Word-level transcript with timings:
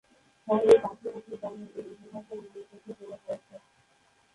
শহরের 0.47 0.77
পার্শ্ববর্তী 0.83 1.33
গ্রামে 1.33 1.65
এই 1.77 1.85
উপভাষার 1.93 2.37
উল্লেখযোগ্য 2.39 2.87
প্রভাব 2.97 3.19
রয়েছে। 3.27 3.55